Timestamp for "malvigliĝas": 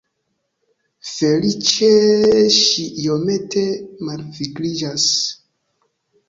4.09-5.07